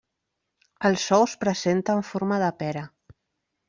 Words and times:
Els 0.89 1.05
ous 1.19 1.37
presenten 1.45 2.05
forma 2.11 2.43
de 2.49 2.53
pera. 2.65 2.87